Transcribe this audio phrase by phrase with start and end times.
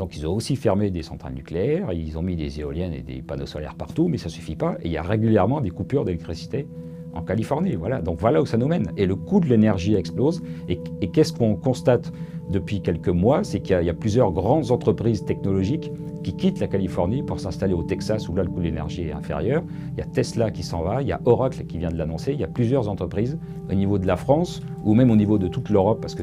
[0.00, 3.20] Donc ils ont aussi fermé des centrales nucléaires, ils ont mis des éoliennes et des
[3.20, 4.78] panneaux solaires partout, mais ça ne suffit pas.
[4.80, 6.66] Et il y a régulièrement des coupures d'électricité
[7.12, 7.74] en Californie.
[7.74, 8.00] Voilà.
[8.00, 8.92] Donc voilà où ça nous mène.
[8.96, 10.42] Et le coût de l'énergie explose.
[10.70, 10.78] Et,
[11.08, 12.14] qu'est-ce qu'on constate
[12.48, 13.44] depuis quelques mois?
[13.44, 15.92] C'est qu'il y, a plusieurs grandes entreprises technologiques
[16.24, 19.12] qui quittent la Californie pour s'installer au Texas où là le coût de l'énergie est
[19.12, 19.62] inférieur.
[19.92, 22.32] Il y a Tesla qui s'en va, il y a Oracle qui vient de l'annoncer.
[22.32, 23.38] Il y a plusieurs entreprises
[23.70, 26.22] au niveau de la France ou même au niveau de toute l'Europe parce que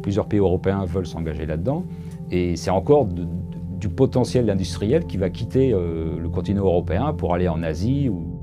[0.00, 1.84] plusieurs pays européens veulent s'engager là-dedans.
[2.30, 7.48] Et c'est encore du potentiel industriel qui va quitter euh, le continent européen pour aller
[7.48, 8.34] en Asie ou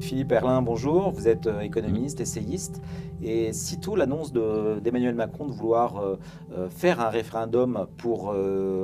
[0.00, 1.10] Philippe Erlin, bonjour.
[1.10, 2.80] Vous êtes euh, économiste, essayiste.
[3.20, 8.32] Et sitôt l'annonce d'Emmanuel Macron de vouloir euh, faire un référendum pour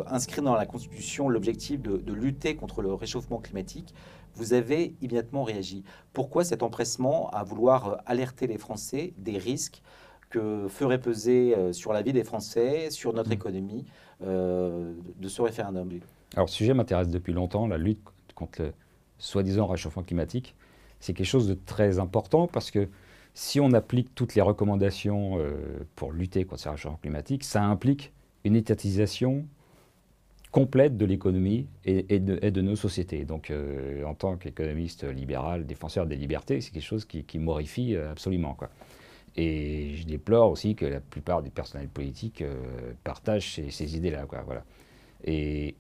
[0.09, 3.95] inscrire dans la Constitution l'objectif de, lutter contre le réchauffement climatique,
[4.35, 5.85] vous avez immédiatement réagi.
[6.15, 9.83] Pourquoi cet empressement à vouloir alerter les Français des risques
[10.33, 13.35] que ferait peser sur la vie des Français, sur notre mmh.
[13.35, 13.85] économie,
[14.21, 15.89] de ce référendum
[16.35, 18.01] Alors, ce sujet m'intéresse depuis longtemps, la lutte
[18.35, 18.73] contre le
[19.19, 20.55] soi-disant réchauffement climatique
[21.03, 22.89] c'est quelque chose de très important parce que
[23.35, 28.13] si on applique toutes les recommandations euh, pour lutter contre le changement climatique, ça implique
[28.45, 29.45] une étatisation
[30.53, 33.25] complète de l'économie et, de, nos sociétés.
[33.25, 37.97] Donc, euh, en tant qu'économiste libéral, défenseur des libertés, c'est quelque chose qui, qui m'horrifie
[37.97, 38.55] euh, absolument.
[38.55, 38.69] Quoi.
[39.37, 42.45] Et je déplore aussi que la plupart des personnels politiques
[43.03, 44.27] partagent ces, idées-là.
[44.45, 44.65] Voilà.
[45.25, 45.75] Et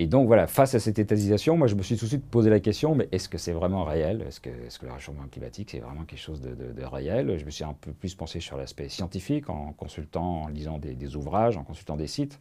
[0.00, 2.48] et donc voilà, face à cette étatisation, moi je me suis tout de suite posé
[2.48, 4.24] la question, mais est-ce que c'est vraiment réel?
[4.26, 7.36] Est-ce que, le réchauffement climatique c'est vraiment quelque chose de, réel?
[7.38, 11.16] Je me suis un peu plus pensé sur l'aspect scientifique en consultant, en lisant des,
[11.16, 12.40] ouvrages, en consultant des sites.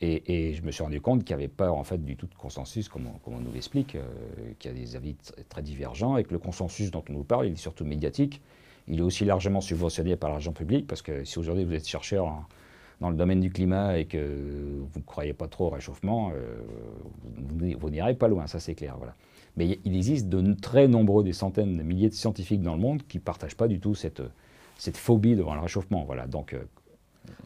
[0.00, 2.34] Et, je me suis rendu compte qu'il n'y avait pas en fait du tout de
[2.34, 4.02] consensus, comme on, nous l'explique, euh,
[4.58, 5.14] qu'il y a des avis
[5.48, 8.42] très divergents et que le consensus dont on nous parle, il est surtout médiatique.
[8.90, 12.44] Il est aussi largement subventionné par l'argent public parce que si aujourd'hui vous êtes chercheur
[13.00, 14.18] dans le domaine du climat et que
[14.80, 16.60] vous ne croyez pas trop au réchauffement, euh,
[17.78, 18.96] vous, n'irez pas loin, ça c'est clair.
[18.98, 19.14] Voilà.
[19.56, 23.02] Mais il existe de très nombreux, des centaines de milliers de scientifiques dans le monde
[23.06, 24.22] qui ne partagent pas du tout cette,
[24.76, 26.04] cette phobie devant le réchauffement.
[26.04, 26.26] Voilà.
[26.26, 26.64] Donc, euh,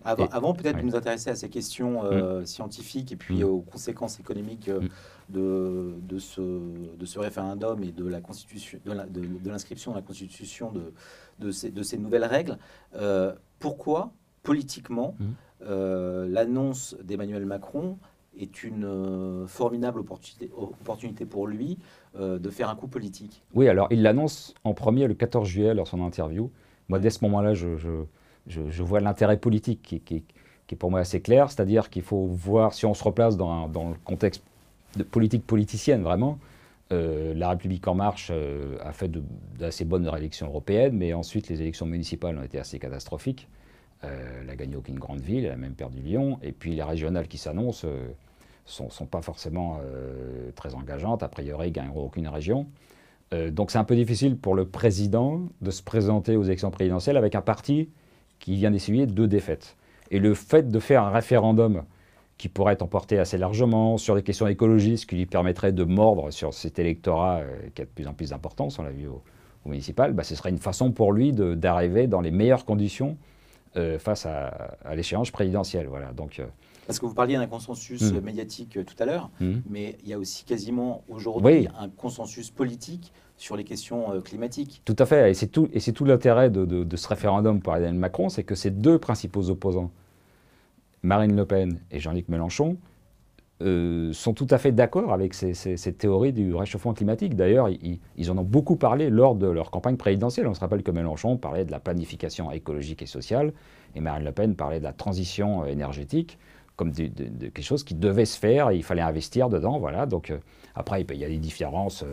[0.04, 2.46] avant, peut-être de nous intéresser à ces questions euh, mm.
[2.46, 3.44] scientifiques et puis mm.
[3.44, 4.88] aux conséquences économiques mm.
[5.30, 10.72] de, de, ce, de ce référendum et de la constitution, de l'inscription dans la constitution
[10.72, 10.92] de,
[11.38, 12.58] de, ces, de ces nouvelles règles,
[13.58, 14.12] pourquoi
[14.44, 15.24] politiquement, mmh.
[15.66, 17.98] euh, l'annonce d'Emmanuel Macron
[18.38, 21.78] est une euh, formidable opportunité, opportunité, pour lui
[22.16, 23.42] euh, de faire un coup politique?
[23.54, 26.50] Oui, alors il l'annonce en premier le 14 juillet lors de son interview.
[26.88, 28.04] Moi, dès ce moment-là, je, je,
[28.46, 30.24] vois l'intérêt politique qui,
[30.70, 33.96] est pour moi assez clair, c'est-à-dire qu'il faut voir si on se replace dans, le
[34.04, 34.42] contexte
[34.96, 36.38] de politique politicienne vraiment.
[36.90, 39.10] la République en marche a fait
[39.58, 43.48] d'assez bonnes élections européennes, mais ensuite les élections municipales ont été assez catastrophiques.
[44.04, 46.38] Euh, elle n'a gagné aucune grande ville, elle a même perdu Lyon.
[46.42, 48.08] Et puis les régionales qui s'annoncent ne euh,
[48.66, 51.22] sont, pas forcément euh, très engageantes.
[51.22, 52.66] A priori, ils ne gagneront aucune région.
[53.50, 57.34] donc c'est un peu difficile pour le président de se présenter aux élections présidentielles avec
[57.34, 57.88] un parti
[58.38, 59.76] qui vient d'essuyer deux défaites.
[60.10, 61.84] Et le fait de faire un référendum
[62.36, 66.30] qui pourrait être emporté assez largement sur des questions écologistes qui lui permettraient de mordre
[66.30, 67.42] sur cet électorat
[67.74, 69.22] qui a de plus en plus d'importance, on l'a vu au,
[69.66, 73.16] municipal, bah, ce serait une façon pour lui d'arriver dans les meilleures conditions
[73.76, 75.88] euh, face à, l'échéance présidentielle.
[75.88, 76.46] Voilà, donc, euh,
[76.86, 78.20] Parce que vous parliez d'un consensus hmm.
[78.20, 79.54] médiatique euh, tout à l'heure, hmm.
[79.68, 84.82] mais il y a aussi quasiment aujourd'hui un consensus politique sur les questions climatiques.
[84.84, 88.44] Tout à fait, et c'est tout, tout l'intérêt de, ce référendum pour Emmanuel Macron, c'est
[88.44, 89.90] que ces deux principaux opposants,
[91.02, 92.78] Marine Le Pen et Jean-Luc Mélenchon,
[93.62, 97.36] euh, sont tout à fait d'accord avec ces, théories du réchauffement climatique.
[97.36, 100.48] D'ailleurs, ils, en ont beaucoup parlé lors de leur campagne présidentielle.
[100.48, 103.52] On se rappelle que Mélenchon parlait de la planification écologique et sociale,
[103.94, 106.38] et Marine Le Pen parlait de la transition euh, énergétique
[106.76, 109.78] comme de, quelque chose qui devait se faire et il fallait investir dedans.
[109.78, 110.06] Voilà.
[110.06, 110.38] Donc, euh,
[110.74, 112.04] après, il y a des différences.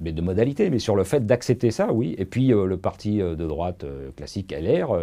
[0.00, 2.14] Mais, de, modalités, mais sur le fait d'accepter ça, oui.
[2.18, 3.84] Et puis le parti de droite
[4.16, 4.96] classique LR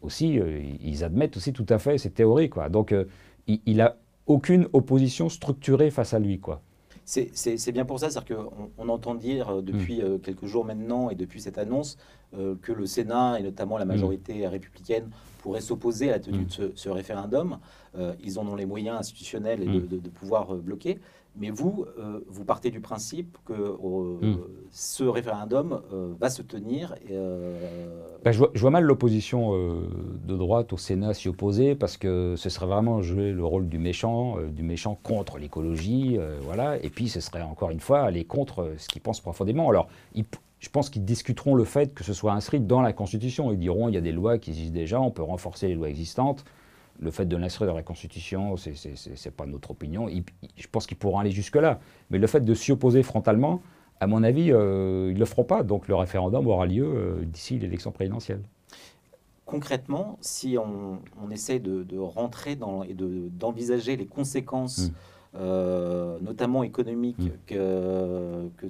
[0.00, 0.40] aussi,
[0.82, 2.48] ils admettent aussi tout à fait ces théories.
[2.48, 2.68] Quoi.
[2.68, 2.94] Donc
[3.46, 6.38] il, il, a aucune opposition structurée face à lui.
[6.40, 6.62] quoi.
[7.04, 10.04] C'est bien pour ça, c'est-à-dire qu'on on entend dire euh, depuis mm.
[10.04, 11.98] euh, quelques jours maintenant et depuis cette annonce
[12.34, 14.50] euh, que le Sénat et notamment la majorité mm.
[14.50, 17.58] républicaine pourraient s'opposer à la tenue de ce, référendum.
[18.22, 21.00] ils en ont les moyens institutionnels et de, pouvoir bloquer.
[21.34, 24.38] Mais vous, euh, vous partez du principe que euh, hmm.
[24.70, 26.94] ce référendum euh, va se tenir.
[27.08, 27.16] Et,
[28.24, 32.66] ben, je, vois, mal l'opposition de droite au Sénat s'y opposer parce que ce serait
[32.66, 36.82] vraiment jouer le rôle du méchant, du méchant contre l'écologie, voilà.
[36.82, 39.68] Et puis ce serait encore une fois aller contre ce qu'ils pensent profondément.
[39.68, 43.52] Alors, je pense qu'ils discuteront le fait que ce soit inscrit dans la Constitution.
[43.52, 45.88] Ils diront il y a des lois qui existent déjà, on peut renforcer les lois
[45.88, 46.44] existantes.
[47.00, 50.08] Le fait de l'inscrire dans la Constitution, ce n'est pas notre opinion.
[50.08, 51.80] je pense qu'ils pourront aller jusque-là.
[52.10, 53.60] Mais le fait de s'y opposer frontalement,
[54.00, 55.62] à mon avis, euh, ils ne le feront pas.
[55.62, 58.42] Donc le référendum aura lieu euh, d'ici l'élection présidentielle.
[59.46, 64.92] Concrètement, si on, essaie de, rentrer dans, et d'envisager les conséquences mmh.
[65.34, 67.30] Euh, notamment économique, mm.
[67.46, 68.68] que, que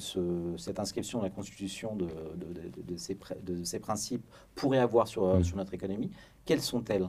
[0.56, 5.42] cette inscription dans la Constitution de, de, ces, principes pourrait avoir sur, mm.
[5.42, 6.12] sur notre économie,
[6.44, 7.08] quelles sont-elles?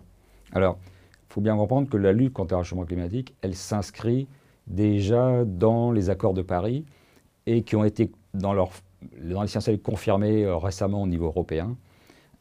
[0.54, 0.80] Alors,
[1.34, 4.28] faut bien comprendre que la lutte contre le réchauffement climatique, elle s'inscrit
[4.68, 6.86] déjà dans les accords de Paris
[7.48, 8.70] et qui ont été dans leur
[9.20, 11.76] dans l'essentiel confirmés euh, récemment au niveau européen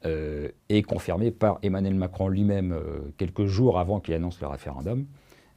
[0.05, 2.79] euh, et confirmés par Emmanuel Macron lui-même
[3.17, 5.06] quelques jours avant qu'il annonce le référendum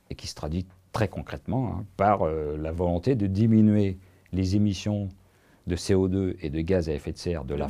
[0.10, 3.98] et qui se traduit très concrètement hein, par euh, la volonté de diminuer
[4.32, 5.10] les émissions
[5.68, 7.68] de CO2 et de gaz à effet de serre de, la,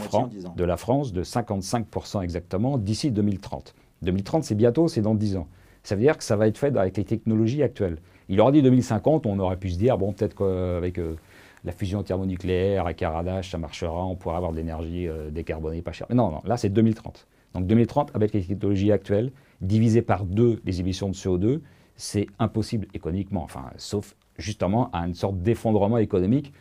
[0.55, 3.73] de la France de 55% exactement d'ici 2030.
[4.01, 5.47] 2030, c'est bientôt, c'est dans 10 ans.
[5.83, 7.97] Ça veut dire que ça va être fait avec les technologies actuelles.
[8.29, 11.15] Il aurait dit 2050, on aurait pu se dire, bon, peut-être qu'avec euh,
[11.63, 15.91] la fusion thermonucléaire à Caradage, ça marchera, on pourra avoir de l'énergie euh, décarbonée pas
[15.91, 16.07] chère.
[16.09, 17.27] Mais non, non, là, c'est 2030.
[17.53, 19.31] Donc 2030, avec les technologies actuelles,
[19.61, 21.61] divisé par deux les émissions de CO2,
[21.95, 26.51] c'est impossible économiquement, enfin, sauf justement à une sorte d'effondrement économique.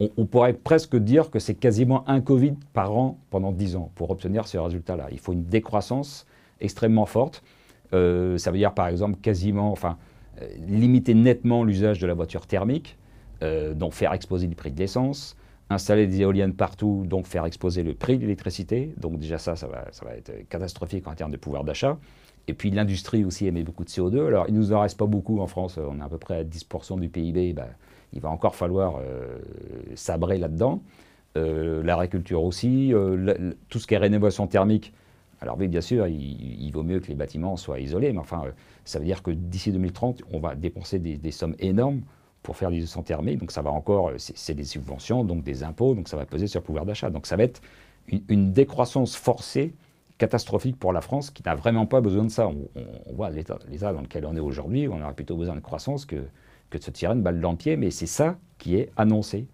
[0.00, 4.10] On, pourrait presque dire que c'est quasiment un Covid par an pendant 10 ans pour
[4.10, 5.08] obtenir ce résultat-là.
[5.10, 6.24] Il faut une décroissance
[6.60, 7.42] extrêmement forte.
[7.94, 9.96] Euh, ça veut dire par exemple quasiment, enfin,
[10.42, 12.98] euh, limiter nettement l'usage de la voiture thermique,
[13.42, 15.36] euh, donc faire exploser le prix de l'essence,
[15.70, 18.94] installer des éoliennes partout, donc faire exploser le prix de l'électricité.
[18.98, 21.98] Donc déjà ça, ça va, ça va être catastrophique en termes de pouvoir d'achat.
[22.46, 24.26] Et puis l'industrie aussi émet beaucoup de CO2.
[24.26, 26.38] Alors il ne nous en reste pas beaucoup en France, on est à peu près
[26.38, 27.52] à 10% du PIB.
[27.52, 27.66] Ben,
[28.14, 29.02] il va encore falloir
[29.94, 30.82] sabrer là-dedans.
[31.34, 32.94] L'agriculture aussi,
[33.68, 34.94] tout ce qui est rénovation thermique.
[35.40, 38.44] Alors oui, bien sûr, il, vaut mieux que les bâtiments soient isolés, mais enfin,
[38.84, 42.02] ça veut dire que d'ici 2030, on va dépenser des, sommes énormes
[42.42, 43.38] pour faire l'isolation thermique.
[43.38, 46.60] Donc ça va encore, c'est des subventions, donc des impôts, donc ça va peser sur
[46.60, 47.10] le pouvoir d'achat.
[47.10, 47.60] Donc ça va être
[48.08, 49.74] une décroissance forcée
[50.18, 52.48] catastrophique pour la France qui n'a vraiment pas besoin de ça.
[52.48, 53.58] On, voit l'état
[53.92, 56.24] dans lequel on est aujourd'hui, on aurait plutôt besoin de croissance que,
[56.70, 59.46] que de se tirer une balle dans le pied, mais c'est ça qui est annoncé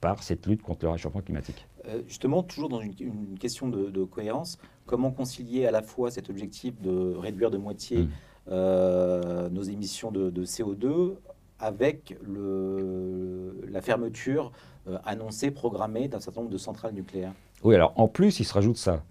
[0.00, 1.66] par cette lutte contre le réchauffement climatique.
[1.88, 2.94] Euh, justement, toujours dans une,
[3.38, 8.08] question de, cohérence, comment concilier à la fois cet objectif de réduire de moitié mmh.
[8.50, 11.14] euh, nos émissions de, CO2
[11.58, 14.52] avec le, la fermeture
[14.88, 17.32] euh, annoncée, programmée d'un certain nombre de centrales nucléaires?
[17.62, 19.02] Oui, alors en plus, il se rajoute ça.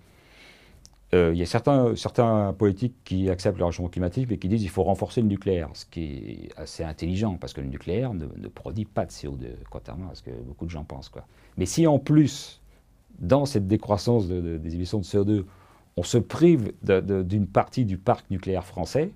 [1.14, 4.62] Euh, il y a certains, certains politiques qui acceptent le réchauffement climatique, mais qui disent
[4.62, 8.28] qu'il faut renforcer le nucléaire, ce qui est assez intelligent, parce que le nucléaire ne,
[8.48, 11.10] produit pas de CO2, contrairement à ce que beaucoup de gens pensent.
[11.10, 11.26] Quoi.
[11.58, 12.62] Mais si en plus,
[13.20, 15.46] dans cette décroissance des émissions de CO2,
[16.02, 19.12] on se prive d'une partie du parc nucléaire français,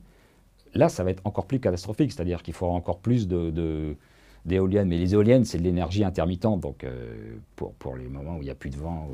[0.76, 4.88] là, ça va être encore plus catastrophique, c'est-à-dire qu'il faudra encore plus d'éoliennes.
[4.88, 6.60] Mais les éoliennes, c'est de l'énergie intermittente.
[6.60, 9.10] Donc, euh, pour, les moments où il n'y a plus de vent,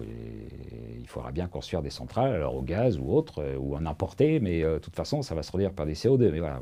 [1.00, 4.42] il faudra bien construire des centrales, alors au gaz ou autre, euh, ou en importer.
[4.42, 6.30] Mais euh, de toute façon, ça va se réduire par des CO2.
[6.30, 6.60] Mais voilà.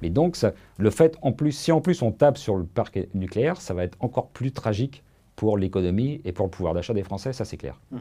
[0.00, 0.38] Mais, donc,
[0.78, 3.84] le fait, en plus, si en plus on tape sur le parc nucléaire, ça va
[3.84, 5.02] être encore plus tragique
[5.36, 7.78] pour l'économie et pour le pouvoir d'achat des Français, ça c'est clair.
[7.90, 7.98] Mmh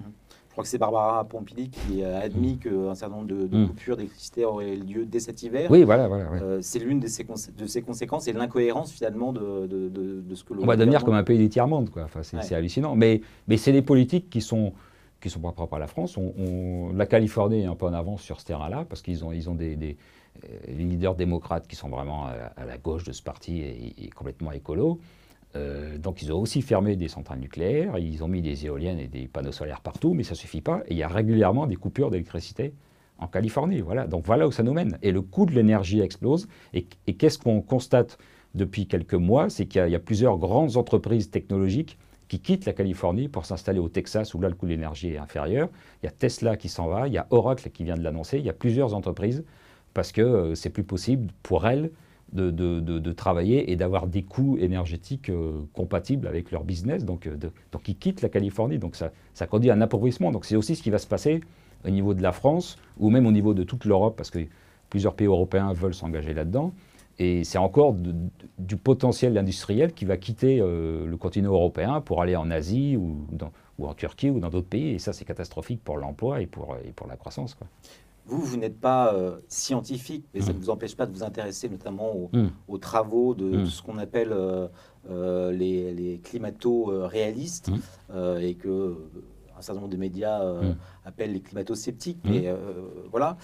[0.51, 2.60] crois que c'est Barbara Pompili qui a admis mm.
[2.60, 3.68] qu'un certain nombre de, mm.
[3.68, 5.69] coupures d'électricité auraient lieu dès cet hiver.
[5.72, 6.25] Oui, voilà, voilà.
[6.41, 10.63] Euh, c'est l'une de ces conséquences et l'incohérence finalement de, de, ce que l'on.
[10.63, 12.03] On va devenir comme un pays des tiers-monde, quoi.
[12.03, 12.96] Enfin, c'est hallucinant.
[12.96, 14.74] Mais, mais c'est des politiques qui sont
[15.22, 16.15] qui sont pas propres à la France.
[16.15, 19.50] On, la Californie est un peu en avance sur ce terrain-là parce qu'ils ont, ils
[19.50, 19.98] ont des, des,
[20.46, 24.53] euh, leaders démocrates qui sont vraiment à, la gauche de ce parti et, et complètement
[24.53, 25.01] écolo.
[25.56, 29.08] Euh, donc ils ont aussi fermé des centrales nucléaires, ils ont mis des éoliennes et
[29.08, 30.84] des panneaux solaires partout, mais ça ne suffit pas.
[30.88, 32.74] Et il y a régulièrement des coupures d'électricité
[33.18, 33.82] en Californie.
[33.82, 34.08] Voilà.
[34.08, 34.98] Donc voilà où ça nous mène.
[35.01, 36.48] Et le coût de l'énergie explose.
[36.74, 38.18] Et, qu'est-ce qu'on constate
[38.56, 39.50] depuis quelques mois?
[39.50, 43.89] C'est qu'il y, a plusieurs grandes entreprises technologiques qui quittent la Californie pour s'installer au
[43.89, 45.70] Texas où là le coût de l'énergie est inférieur.
[46.01, 48.38] Il y a Tesla qui s'en va, il y a Oracle qui vient de l'annoncer,
[48.38, 49.44] il y a plusieurs entreprises
[49.96, 51.89] parce que euh, c'est plus possible pour elles
[52.33, 57.05] de, travailler et d'avoir des coûts énergétiques euh, compatibles avec leur business.
[57.05, 57.36] Donc, euh,
[57.71, 58.77] donc ils quittent la Californie.
[58.77, 60.31] Donc ça, ça conduit à un appauvrissement.
[60.31, 61.41] Donc c'est aussi ce qui va se passer
[61.86, 64.39] au niveau de la France ou même au niveau de toute l'Europe parce que
[64.89, 66.74] plusieurs pays européens veulent s'engager là-dedans.
[67.21, 67.95] Et c'est encore
[68.57, 73.27] du potentiel industriel qui va quitter euh, le continent européen pour aller en Asie ou,
[73.81, 74.91] en Turquie ou dans d'autres pays.
[74.91, 76.77] Et ça, c'est catastrophique pour l'emploi et pour,
[77.09, 77.57] la croissance.
[78.29, 79.15] Vous, vous n'êtes pas
[79.48, 82.13] scientifique, mais ça ne vous empêche pas de vous intéresser notamment
[82.67, 84.36] aux, travaux de, ce qu'on appelle
[85.09, 87.71] les, climato-réalistes
[88.41, 88.98] et que
[89.57, 90.41] un certain nombre de médias
[91.05, 92.19] appellent les climato-sceptiques.
[92.24, 92.53] Mais
[93.12, 93.38] voilà,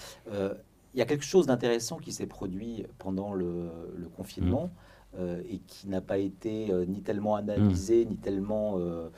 [0.96, 3.70] il y a quelque chose d'intéressant qui s'est produit pendant le,
[4.16, 4.70] confinement.
[5.18, 8.08] Euh, et qui n'a pas été euh, ni tellement analysé, mm.
[8.08, 9.08] ni tellement euh,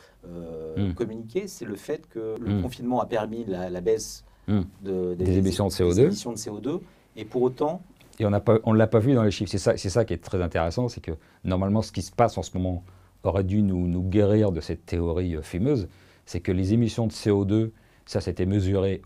[0.77, 0.95] mm.
[0.95, 2.63] communiqué, c'est le fait que le mm.
[2.63, 6.01] confinement a permis la, baisse de, des, émissions de CO2.
[6.07, 6.81] émissions de CO2
[7.17, 7.83] et pour autant...
[8.21, 9.51] Et on ne l'a pas vu dans les chiffres.
[9.51, 11.13] C'est ça, ça qui est très intéressant, c'est que
[11.45, 12.83] normalement ce qui se passe en ce moment
[13.23, 15.89] aurait dû nous, nous guérir de cette théorie fumeuse,
[16.27, 17.71] c'est que les émissions de CO2,
[18.07, 19.03] ça s'était mesuré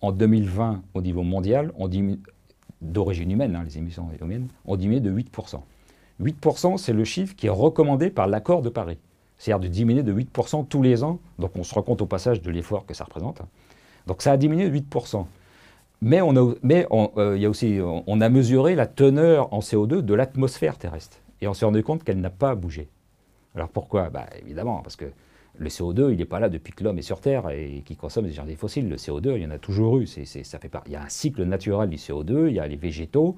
[0.00, 1.72] en 2020 au niveau mondial,
[2.80, 5.60] d'origine humaine, hein, les émissions humaines, ont diminué de 8%.
[6.22, 8.98] 8%, c'est le chiffre qui est recommandé par l'accord de Paris.
[9.38, 11.20] C'est-à-dire de diminuer de 8% tous les ans.
[11.38, 13.40] Donc on se rend compte au passage de l'effort que ça représente.
[14.08, 15.26] Donc ça a diminué de 8%.
[16.00, 19.60] Mais, on a, mais on, euh, y a aussi, on a mesuré la teneur en
[19.60, 21.18] CO2 de l'atmosphère terrestre.
[21.40, 22.88] Et on s'est rendu compte qu'elle n'a pas bougé.
[23.54, 24.10] Alors pourquoi?
[24.10, 25.06] Bah, Évidemment, parce que
[25.58, 28.26] le CO2, il n'est pas là depuis que l'homme est sur Terre et qu'il consomme
[28.26, 28.88] des jardins fossiles.
[28.88, 30.06] Le CO2, il y en a toujours eu.
[30.06, 33.36] ça fait Il y a un cycle naturel du CO2, il y a les végétaux,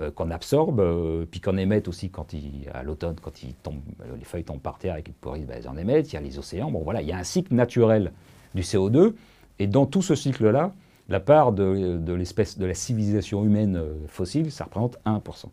[0.00, 3.80] euh, qu'on absorbe, euh, puis qu'on émette aussi quand il, à l'automne, quand il tombe,
[4.18, 6.12] les feuilles tombent par terre et qu'ils pourrissent, ben, ils en émettent.
[6.12, 6.70] Il y a les océans.
[6.70, 8.12] Bon, voilà, il y a un cycle naturel
[8.54, 9.14] du CO2.
[9.60, 10.74] Et dans tout ce cycle-là,
[11.08, 15.46] la part de, l'espèce, de la civilisation humaine fossile, ça représente 1%.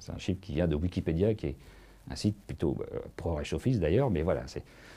[0.00, 1.56] C'est un chiffre qui vient de Wikipédia, qui est
[2.10, 2.76] un site plutôt
[3.16, 4.42] pro-réchauffiste d'ailleurs, mais voilà.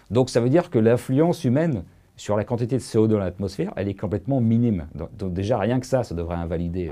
[0.10, 1.84] Donc ça veut dire que l'influence humaine
[2.18, 4.88] sur la quantité de CO2 dans l'atmosphère, elle est complètement minime.
[4.94, 6.92] Donc, déjà, rien que ça, ça devrait invalider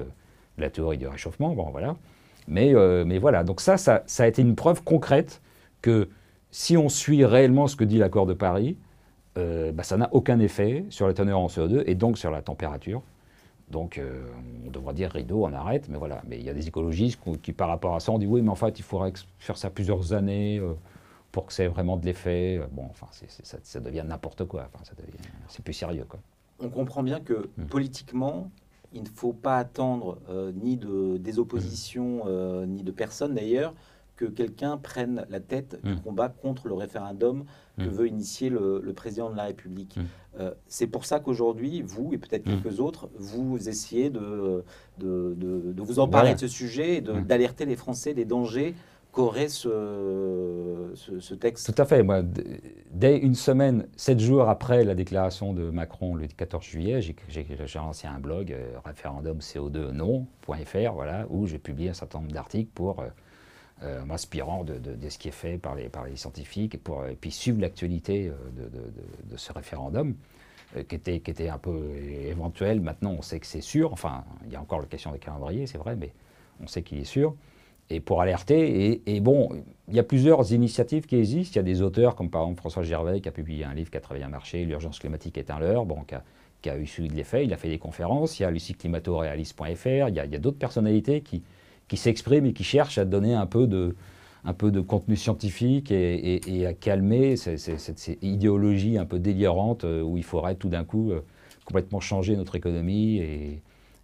[0.58, 1.96] la théorie du réchauffement, bon voilà.
[2.48, 5.42] Mais, euh, mais voilà, donc ça, ça, a été une preuve concrète
[5.82, 6.10] que
[6.52, 8.78] si on suit réellement ce que dit l'accord de Paris,
[9.38, 12.42] euh, bah, ça n'a aucun effet sur la teneur en CO2 et donc sur la
[12.42, 13.02] température.
[13.70, 14.26] Donc euh,
[14.66, 16.22] on devrait dire rideau, on arrête, mais voilà.
[16.28, 18.50] Mais il y a des écologistes qui, par rapport à ça, ont dit oui, mais
[18.50, 20.62] en fait, il faudrait faire ça plusieurs années
[21.32, 22.62] pour que ça ait vraiment de l'effet.
[22.72, 24.70] Bon, enfin, ça, devient n'importe quoi.
[24.74, 24.84] Enfin,
[25.48, 26.20] c'est plus sérieux, quoi.
[26.60, 27.66] On comprend bien que hmm.
[27.66, 28.52] politiquement,
[28.94, 33.74] il ne faut pas attendre euh, ni de, des oppositions, euh, ni de personnes d'ailleurs,
[34.16, 36.02] que quelqu'un prenne la tête du mm.
[36.02, 37.46] combat contre le référendum
[37.78, 37.90] que mm.
[37.90, 39.98] veut initier le, président de la République.
[39.98, 40.02] Mm.
[40.40, 44.64] Euh, c'est pour ça qu'aujourd'hui, vous et peut-être quelques autres, vous essayez de,
[45.00, 48.76] de, de, vous emparer de ce sujet et d'alerter les Français des dangers
[49.14, 52.02] qu'aurait ce, ce, texte Tout à fait.
[52.02, 52.24] Moi,
[52.92, 58.08] dès une semaine, sept jours après la déclaration de Macron le 14 juillet, j'ai lancé
[58.08, 63.02] un blog, euh, référendum CO2 non.fr, voilà, où j'ai publié un certain nombre d'articles pour
[63.02, 63.08] euh,
[63.84, 69.38] euh, m'inspirant de, ce qui est fait par les, scientifiques et, puis suivre l'actualité de,
[69.38, 70.16] ce référendum.
[70.90, 71.94] Qui était, qui était un peu
[72.26, 72.82] éventuel.
[72.82, 73.94] Maintenant, on sait que c'est sûr.
[73.94, 76.12] Enfin, il y a encore la question des calendriers, c'est vrai, mais
[76.64, 77.36] on sait qu'il est sûr
[77.90, 79.02] et pour alerter.
[79.06, 79.50] Et, bon,
[79.88, 81.54] il y a plusieurs initiatives qui existent.
[81.54, 83.92] Il y a des auteurs comme par exemple François Gervais qui a publié un livre
[83.92, 86.04] qui a très bien marché, L'urgence climatique est un leurre, bon,
[86.62, 87.46] qui, a, eu suivi de l'effet.
[87.46, 88.40] Il a fait des conférences.
[88.40, 90.10] Il y a lucie-climato-réaliste.fr.
[90.10, 91.44] Il, y a, d'autres personnalités qui,
[91.88, 93.96] qui s'expriment et qui cherchent à donner un peu de,
[94.46, 100.18] un peu de contenu scientifique et, à calmer cette, idéologie un peu délirante euh, où
[100.18, 101.22] il faudrait tout d'un coup euh,
[101.66, 103.62] complètement changer notre économie et,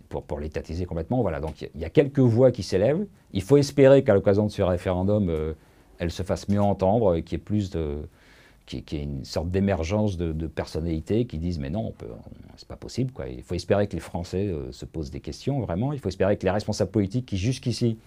[0.08, 1.22] pour, pour l'étatiser complètement.
[1.22, 3.06] Voilà, donc il y, a quelques voix qui s'élèvent.
[3.34, 5.54] Il faut espérer qu'à l'occasion de ce référendum, euh,
[6.00, 7.98] elles se fassent mieux entendre, et qu'il y ait plus de,
[8.70, 11.94] qui, qui une sorte d'émergence de, personnalités qui disent mais non,
[12.56, 13.12] c'est pas possible.
[13.28, 15.92] Il faut espérer que les Français euh, se posent des questions vraiment.
[15.92, 17.98] Il faut espérer que les responsables politiques qui jusqu'ici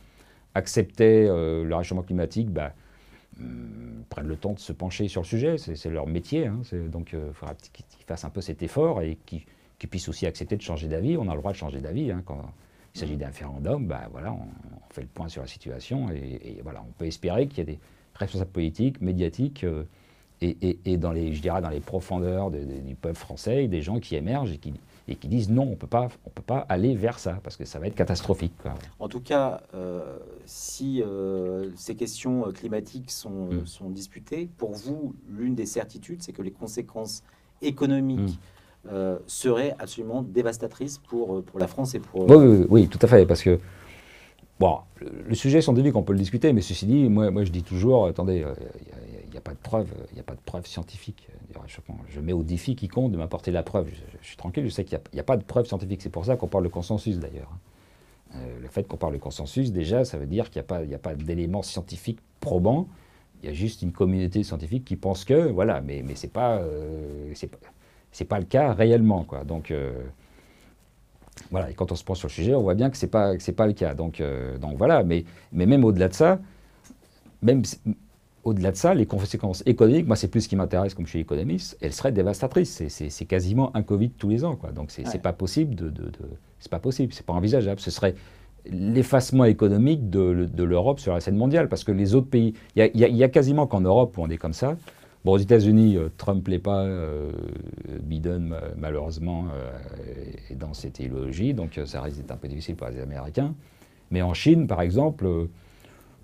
[0.54, 2.74] acceptaient euh, le réchauffement climatique, bah,
[3.38, 5.58] hmm, prennent le temps de se pencher sur le sujet.
[5.58, 6.46] C'est, leur métier.
[6.46, 6.60] Hein.
[6.92, 9.42] donc il faudra qu'ils fassent un peu cet effort et qu'ils
[9.80, 11.16] qui puissent aussi accepter de changer d'avis.
[11.16, 12.12] On a le droit de changer d'avis.
[12.12, 12.40] Hein, quand
[12.94, 14.46] il s'agit d'un référendum, bah, voilà, on,
[14.90, 17.80] fait le point sur la situation et, voilà, on peut espérer qu'il y ait des
[18.14, 19.64] responsables politiques, médiatiques
[20.42, 24.16] euh, et, dans les, je dirais, dans les profondeurs du peuple français, des gens qui
[24.16, 24.72] émergent et qui,
[25.08, 27.64] et qui disent non, on peut pas, on peut pas aller vers ça parce que
[27.64, 28.54] ça va être catastrophique.
[28.98, 33.66] En tout cas, euh, si euh, ces questions climatiques sont, mm.
[33.66, 37.22] sont, disputées, pour vous, l'une des certitudes, c'est que les conséquences
[37.60, 38.52] économiques mm.
[38.90, 42.28] Euh, serait absolument dévastatrice pour, euh, pour la France et pour...
[42.28, 43.60] Oui, oui, tout à fait, parce que,
[44.58, 47.62] bon, le, sujet scientifique, on peut le discuter, mais ceci dit, moi, moi je dis
[47.62, 48.54] toujours, attendez, il euh,
[49.42, 51.28] pas de preuve, il a pas de preuve scientifique.
[52.08, 53.88] Je, mets au défi quiconque de m'apporter la preuve.
[54.22, 56.02] Je, suis tranquille, je sais qu'il n'y a, pas de preuve scientifique.
[56.02, 57.50] C'est pour ça qu'on parle de consensus, d'ailleurs.
[58.34, 61.14] le fait qu'on parle de consensus, déjà, ça veut dire qu'il n'y a pas, pas
[61.14, 62.88] d'éléments scientifiques probants.
[63.42, 66.62] Il y a juste une communauté scientifique qui pense que, voilà, mais, mais pas,
[67.34, 67.58] c'est pas
[68.12, 69.24] c'est pas le cas réellement.
[69.24, 69.44] Quoi.
[69.44, 69.92] Donc, euh,
[71.50, 73.10] Voilà, et quand on se prend sur le sujet, on voit bien que ce n'est
[73.10, 73.94] pas, le cas.
[73.94, 74.22] Donc,
[74.60, 76.38] donc voilà, mais, mais même au-delà de ça,
[77.42, 77.62] même
[78.44, 81.20] au-delà de ça, les conséquences économiques, moi c'est plus ce qui m'intéresse comme je suis
[81.20, 82.82] économiste, elles seraient dévastatrices.
[82.88, 84.56] C'est quasiment un Covid tous les ans.
[84.56, 84.72] Quoi.
[84.72, 86.10] Donc c'est n'est pas possible, de, de,
[86.58, 87.80] c'est pas possible, c'est pas envisageable.
[87.80, 88.14] Ce serait
[88.66, 92.90] l'effacement économique de, de l'Europe sur la scène mondiale, parce que les autres pays, il
[92.94, 94.76] y, a quasiment qu'en Europe où on est comme ça.
[95.24, 97.30] Bon, aux États-Unis, euh, Trump l'est pas, euh,
[98.02, 99.70] Biden malheureusement euh,
[100.50, 103.54] est dans cette idéologie, donc ça risque d'être un peu difficile pour les Américains.
[104.10, 105.48] Mais en Chine, par exemple,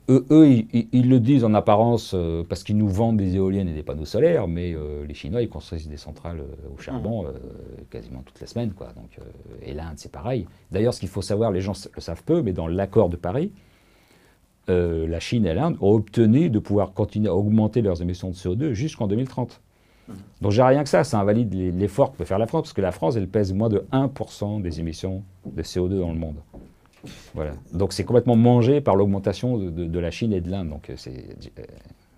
[0.09, 3.83] eux, ils, le disent en apparence euh, parce qu'ils nous vendent des éoliennes et des
[3.83, 7.33] panneaux solaires, mais euh, les Chinois, ils construisent des centrales euh, au charbon mmh.
[7.91, 8.73] quasiment toutes les semaines.
[8.73, 8.89] Quoi.
[8.97, 9.19] Donc,
[9.63, 10.47] et l'Inde, c'est pareil.
[10.71, 13.53] D'ailleurs, ce qu'il faut savoir, les gens le savent peu, mais dans l'accord de Paris,
[14.69, 18.73] la Chine et l'Inde ont obtenu de pouvoir continuer à augmenter leurs émissions de CO2
[18.73, 19.63] jusqu'en 2030.
[20.09, 20.13] Mmh.
[20.43, 22.83] Donc j'ai rien que ça, ça invalide l'effort que peut faire la France, parce que
[22.83, 26.37] la France, elle pèse moins de 1% des émissions de CO2 dans le monde.
[27.35, 27.53] Voilà.
[27.73, 30.69] Donc c'est complètement mangé par l'augmentation de, la Chine et de l'Inde.
[30.69, 31.63] Donc euh, c'est, euh,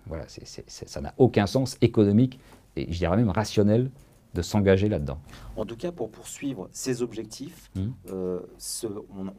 [0.07, 2.39] voilà, ça n'a aucun sens économique
[2.75, 3.91] et je dirais même rationnel
[4.33, 5.19] de s'engager là-dedans.
[5.57, 7.81] En tout cas, pour poursuivre ces objectifs, mmh.
[8.11, 8.39] euh,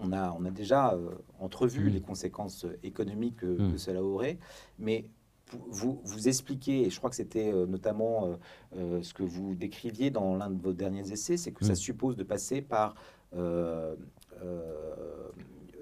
[0.00, 0.98] on, a, on a déjà
[1.40, 1.94] entrevu mmh.
[1.94, 3.72] les conséquences économiques mmh.
[3.72, 4.38] que cela aurait,
[4.78, 5.06] mais
[5.70, 8.38] vous, vous expliquez, et je crois que c'était notamment
[8.74, 12.22] ce que vous décriviez dans l'un de vos derniers essais, c'est que ça suppose de
[12.22, 12.94] passer par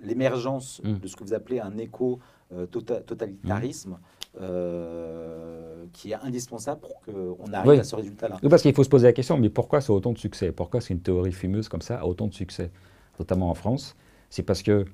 [0.03, 0.99] l'émergence mm.
[0.99, 3.99] de ce que vous appelez un éco-totalitarisme.
[4.41, 8.39] Euh, qui est indispensable pour qu'on arrive à ce résultat-là.
[8.49, 10.53] parce qu'il faut se poser la question, mais pourquoi c'est autant de succès?
[10.53, 12.71] Pourquoi c'est une théorie fumeuse comme ça a autant de succès,
[13.19, 13.97] notamment en France?
[14.29, 14.85] C'est parce que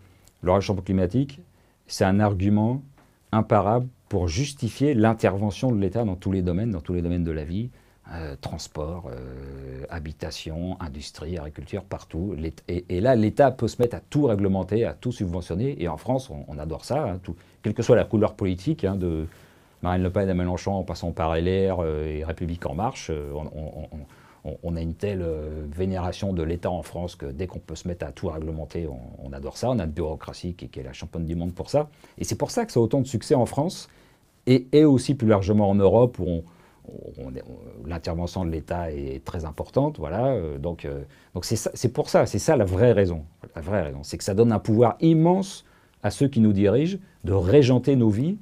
[0.41, 1.43] le réchauffement climatique,
[1.87, 2.81] c'est un argument
[3.31, 7.33] imparable pour justifier l'intervention de l'État dans tous les domaines, dans tous les domaines de
[7.33, 7.69] la vie,
[8.15, 12.37] euh, transport, euh, habitation, industrie, agriculture, partout.
[12.69, 15.83] Et, là, l'État peut se mettre à tout réglementer, à tout subventionner.
[15.83, 17.21] Et en France, on, adore ça, hein,
[17.63, 19.27] quelle que soit la couleur politique, hein, de
[19.83, 23.11] Marine Le Pen à Mélenchon en passant par LR euh, et République En Marche,
[24.63, 25.27] on, a une telle
[25.77, 28.87] vénération de l'État en France que dès qu'on peut se mettre à tout réglementer,
[29.19, 29.69] on, adore ça.
[29.69, 31.89] On a une bureaucratie qui, qui, est la championne du monde pour ça.
[32.19, 33.89] Et c'est pour ça que ça a autant de succès en France
[34.47, 36.45] et, et aussi plus largement en Europe où on
[37.87, 40.27] l'intervention de l'État est très importante, voilà.
[40.29, 41.03] Euh, donc, euh,
[41.35, 43.25] donc c'est pour ça, c'est ça la vraie raison.
[43.55, 45.65] La vraie raison, c'est que ça donne un pouvoir immense
[46.03, 48.39] à ceux qui nous dirigent de régenter nos vies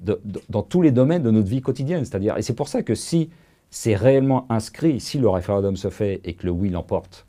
[0.00, 2.04] dans tous les domaines de notre vie quotidienne.
[2.04, 3.30] C'est-à-dire, et c'est pour ça que si
[3.70, 7.26] c'est réellement inscrit, si le référendum se fait et que le oui l'emporte,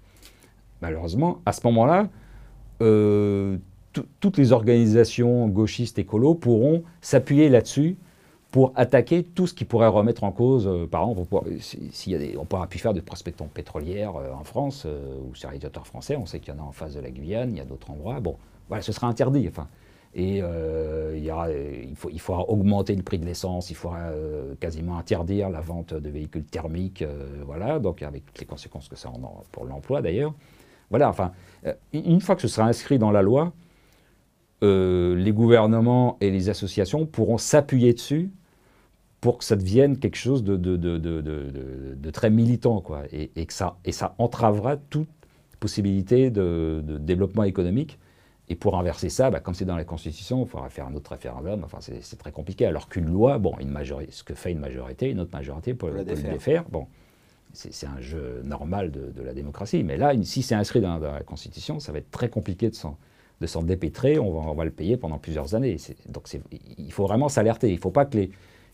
[0.81, 2.09] malheureusement, à ce moment-là,
[2.81, 3.57] euh,
[4.19, 7.97] toutes les organisations gauchistes écolos pourront s'appuyer là-dessus
[8.51, 12.19] pour attaquer tout ce qui pourrait remettre en cause, euh, par exemple, s'il y a
[12.19, 16.15] des, on pourra plus faire de prospections pétrolières euh, en France euh, ou territoires français,
[16.15, 17.91] on sait qu'il y en a en face de la Guyane, il y a d'autres
[17.91, 19.67] endroits, bon, voilà, ce sera interdit, enfin.
[20.15, 24.09] Et aura, il, faut, il faudra augmenter le prix de l'essence, il faudra
[24.59, 27.03] quasiment interdire la vente de véhicules thermiques,
[27.45, 29.11] voilà, donc avec toutes les conséquences que ça a
[29.51, 30.33] pour l'emploi d'ailleurs.
[30.89, 31.31] Voilà, enfin,
[31.93, 33.53] une fois que ce sera inscrit dans la loi,
[34.61, 38.31] les gouvernements et les associations pourront s'appuyer dessus
[39.21, 43.45] pour que ça devienne quelque chose de, de, de, de très militant, quoi, et, et,
[43.45, 45.09] que ça, et ça entravera toute
[45.59, 47.99] possibilité de, développement économique.
[48.51, 51.11] Et pour inverser ça, bah, comme c'est dans la Constitution, il faudra faire un autre
[51.11, 51.63] référendum.
[51.63, 52.65] Enfin, c'est très compliqué.
[52.65, 55.91] Alors qu'une loi, bon, une majorité, ce que fait une majorité, une autre majorité peut,
[55.91, 56.63] le défaire.
[56.69, 56.87] Bon,
[57.53, 59.83] c'est un jeu normal de, la démocratie.
[59.83, 62.97] Mais là, si c'est inscrit dans, la Constitution, ça va être très compliqué de s'en
[63.63, 64.19] dépêtrer.
[64.19, 65.77] On va, on va, le payer pendant plusieurs années.
[66.07, 66.27] Donc,
[66.77, 67.69] il faut vraiment s'alerter.
[67.69, 68.31] Il ne faut pas que les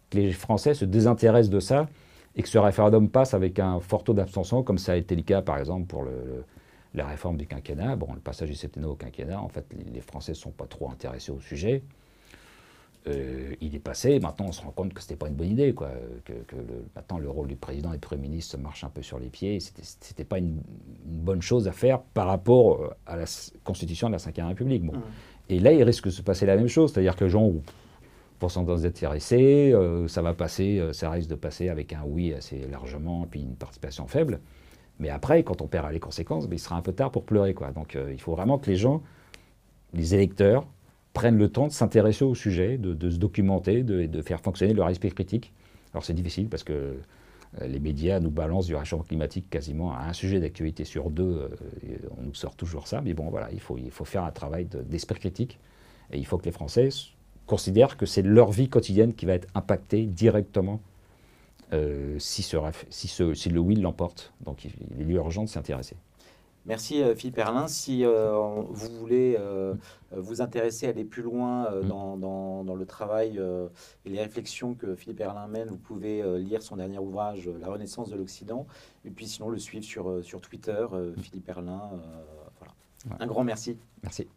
[0.09, 1.87] que les Français se désintéressent de ça
[2.35, 5.23] et que ce référendum passe avec un fort taux d'abstention, comme ça a été le
[5.23, 6.05] cas par exemple pour
[6.93, 7.95] la réforme du quinquennat.
[7.95, 10.89] Bon, le passage du septennat au quinquennat, en fait, les Français ne sont pas trop
[10.89, 11.83] intéressés au sujet.
[13.07, 15.51] Euh, il est passé, maintenant on se rend compte que ce n'était pas une bonne
[15.51, 15.91] idée, quoi,
[16.23, 16.33] que,
[16.95, 19.59] maintenant le rôle du président et du Premier ministre marche un peu sur les pieds,
[19.59, 19.71] ce
[20.09, 20.59] n'était pas une,
[21.05, 23.25] bonne chose à faire par rapport euh, à la
[23.63, 24.83] constitution de la Ve République.
[24.83, 24.93] Bon.
[24.93, 25.03] Mmh.
[25.49, 27.51] Et là, il risque de se passer la même chose, c'est-à-dire que les gens,
[28.39, 32.65] pourcentage d'intéressés, euh, ça va passer, euh, ça risque de passer avec un oui assez
[32.71, 34.39] largement, puis une participation faible.
[34.99, 37.53] Mais après, quand on paiera les conséquences, ben, il sera un peu tard pour pleurer.
[37.53, 37.71] Quoi.
[37.71, 39.03] Donc il faut vraiment que les gens,
[39.93, 40.65] les électeurs,
[41.15, 45.11] prennent le temps de s'intéresser au sujet, de, se documenter, de, faire fonctionner leur esprit
[45.11, 45.53] critique.
[45.93, 46.97] Alors c'est difficile parce que
[47.61, 51.49] les médias nous balancent du réchauffement climatique quasiment à un sujet d'actualité sur deux.
[52.17, 53.01] on nous sort toujours ça.
[53.01, 55.57] Mais bon, voilà, il faut, il faut faire un travail d'esprit critique.
[56.11, 56.89] Et il faut que les Français
[57.47, 60.81] considèrent que c'est leur vie quotidienne qui va être impactée directement
[61.73, 64.33] euh, si, si, le oui l'emporte.
[64.43, 65.95] Donc il est urgent de s'y intéresser.
[66.65, 67.67] Merci Philippe Erlin.
[67.67, 69.37] Si vous voulez
[70.11, 71.87] vous intéresser, aller plus loin mm.
[71.87, 73.39] dans, dans, le travail
[74.05, 78.09] et les réflexions que Philippe Erlin mène, vous pouvez lire son dernier ouvrage, La Renaissance
[78.09, 78.65] de l'Occident,
[79.05, 80.85] et puis sinon le suivre sur, sur Twitter.
[81.21, 81.81] Philippe Erlin.
[82.59, 82.73] voilà.
[83.19, 83.77] Un grand merci.
[84.01, 84.27] Merci.